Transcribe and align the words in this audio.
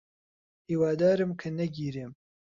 هیوادارم 0.67 1.31
کە 1.39 1.47
نەگیرێم. 1.59 2.11